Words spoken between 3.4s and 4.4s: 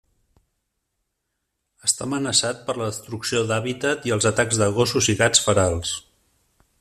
d'hàbitat i els